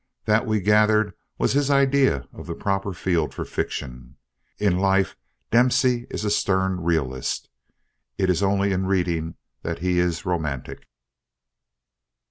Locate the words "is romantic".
9.99-10.87